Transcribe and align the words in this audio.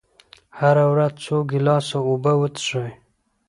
هره 0.59 0.85
ورځ 0.91 1.13
څو 1.25 1.35
ګیلاسه 1.51 1.97
اوبه 2.07 2.31
وڅښئ. 2.39 2.91